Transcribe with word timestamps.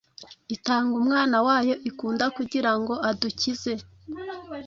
itanga 0.55 0.93
Umwana 1.01 1.37
wayo 1.47 1.75
ikunda 1.89 2.25
kugira 2.37 2.71
ngo 2.79 2.93
adukize. 3.09 3.73